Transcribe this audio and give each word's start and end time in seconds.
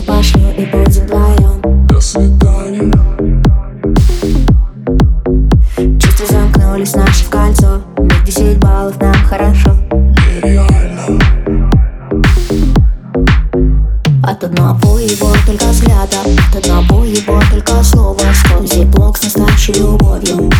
днем 0.00 0.14
Я 0.16 0.24
все 0.24 0.32
пошлю 0.40 0.50
и 0.56 0.66
будем 0.66 1.02
вдвоем 1.02 1.86
До 1.86 2.00
свидания. 2.00 2.92
Чувства 5.98 6.26
замкнулись 6.26 6.94
наши 6.94 7.24
в 7.24 7.30
кольцо. 7.30 7.82
Миг 7.98 8.24
10 8.24 8.58
баллов 8.58 9.00
нам 9.00 9.14
хорошо. 9.24 9.76
Нереально. 9.90 11.18
От 14.22 14.44
одного 14.44 14.98
его 14.98 15.32
только 15.46 15.64
взгляда 15.66 16.18
От 16.48 16.56
одного 16.56 17.04
его 17.04 17.40
только 17.50 17.82
слова. 17.82 18.20
Сквозь 18.34 18.84
блок 18.86 19.18
с 19.18 19.24
настоящей 19.24 19.72
любовью 19.74 20.50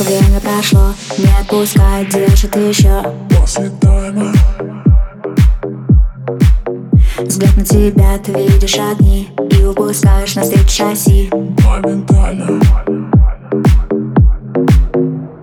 сколько 0.00 0.02
время 0.02 0.40
прошло 0.40 0.94
Не 1.18 1.30
отпускай, 1.40 2.06
держит 2.06 2.56
еще 2.56 3.02
После 3.28 3.70
тайма. 3.80 4.32
Взгляд 7.18 7.56
на 7.56 7.64
тебя, 7.64 8.18
ты 8.18 8.32
видишь 8.32 8.78
огни 8.78 9.28
И 9.50 9.64
упускаешь 9.64 10.34
навстречу 10.34 10.70
шасси. 10.70 11.30
Моментально. 11.32 12.60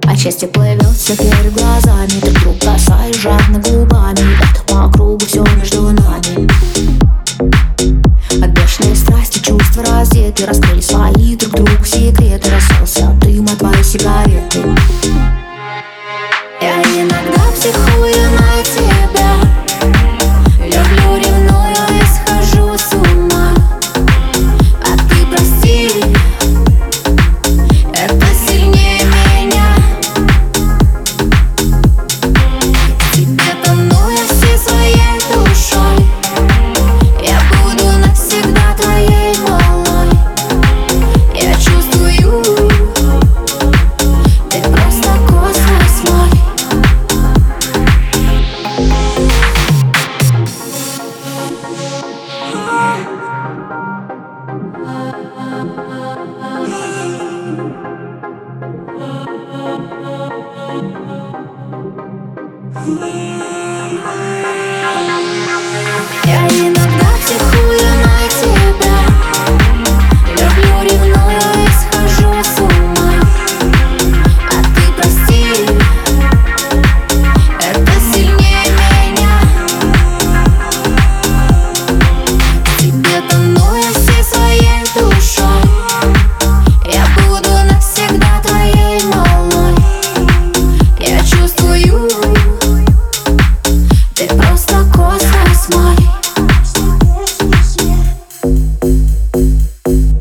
А 0.06 0.16
счастье 0.16 0.48
плывет 0.48 0.96
все 0.96 1.16
перед 1.16 1.54
глазами 1.54 2.20
Ты 2.22 2.30
вдруг 2.31 2.60
касаешь 2.60 3.22
жадно 3.22 3.60
губами. 3.60 4.38
Это 4.42 4.64
по 4.68 4.92
кругу 4.92 5.20
все 5.26 5.44
между 5.58 5.84
нами. 5.84 6.48
От 8.44 8.52
бешеной 8.52 8.96
страсти 8.96 9.40
чувства 9.40 9.84
раздеты 9.84 10.46
Раскрыли 10.46 10.81
свои 10.81 11.36
друг 11.36 11.54
другу 11.54 11.77